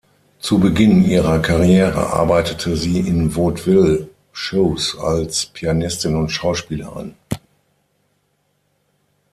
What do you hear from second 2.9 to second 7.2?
in Vaudeville Shows als Pianistin und Schauspielerin.